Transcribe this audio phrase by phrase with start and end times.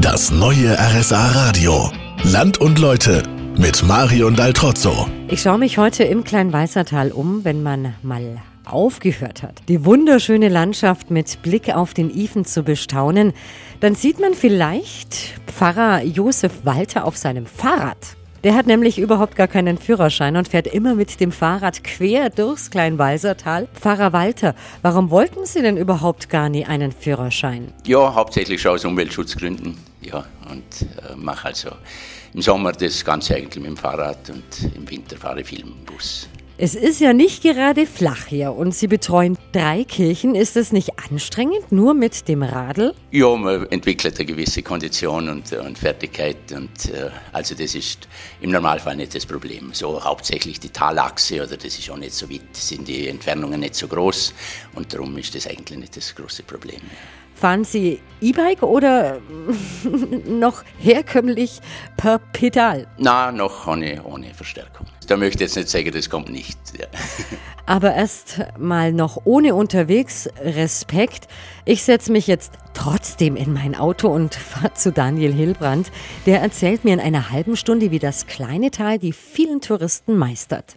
[0.00, 1.90] Das neue RSA Radio.
[2.22, 3.22] Land und Leute
[3.58, 5.06] mit Marion Daltrozzo.
[5.28, 11.10] Ich schaue mich heute im Kleinweißertal um, wenn man mal aufgehört hat, die wunderschöne Landschaft
[11.10, 13.34] mit Blick auf den Ifen zu bestaunen,
[13.80, 18.16] dann sieht man vielleicht Pfarrer Josef Walter auf seinem Fahrrad.
[18.42, 22.70] Der hat nämlich überhaupt gar keinen Führerschein und fährt immer mit dem Fahrrad quer durchs
[22.70, 23.68] Kleinwalsertal.
[23.74, 27.70] Pfarrer Walter, warum wollten Sie denn überhaupt gar nie einen Führerschein?
[27.86, 29.89] Ja, hauptsächlich schon aus Umweltschutzgründen.
[30.10, 31.70] Ja, und äh, mache also
[32.34, 35.74] im Sommer das Ganze eigentlich mit dem Fahrrad und im Winter fahre ich viel mit
[35.74, 36.28] dem Bus.
[36.62, 40.34] Es ist ja nicht gerade flach hier und Sie betreuen drei Kirchen.
[40.34, 42.92] Ist es nicht anstrengend, nur mit dem Radl?
[43.12, 48.08] Ja, man entwickelt eine gewisse Kondition und, und Fertigkeit und äh, also das ist
[48.42, 49.70] im Normalfall nicht das Problem.
[49.72, 53.74] So hauptsächlich die Talachse oder das ist auch nicht so weit, sind die Entfernungen nicht
[53.74, 54.34] so groß
[54.74, 56.82] und darum ist das eigentlich nicht das große Problem.
[57.36, 59.20] Fahren Sie E-Bike oder
[60.26, 61.60] noch herkömmlich
[61.96, 62.86] per Pedal?
[62.98, 64.86] Na, noch ohne, ohne Verstärkung.
[65.06, 66.58] Da möchte ich jetzt nicht sagen, das kommt nicht.
[66.78, 66.86] Ja.
[67.66, 70.28] Aber erst mal noch ohne unterwegs.
[70.40, 71.28] Respekt.
[71.64, 75.90] Ich setze mich jetzt trotzdem in mein Auto und fahre zu Daniel Hilbrand.
[76.26, 80.76] Der erzählt mir in einer halben Stunde, wie das kleine Tal die vielen Touristen meistert.